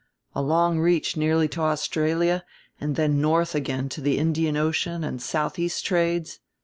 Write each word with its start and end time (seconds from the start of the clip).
A 0.33 0.41
long 0.41 0.79
reach 0.79 1.15
nearly 1.15 1.47
to 1.49 1.61
Australia 1.61 2.43
and 2.79 2.95
then 2.95 3.21
north 3.21 3.53
again 3.53 3.87
to 3.89 4.01
the 4.01 4.17
Indian 4.17 4.57
Ocean 4.57 5.03
and 5.03 5.21
southeast 5.21 5.85
trades. 5.85 6.39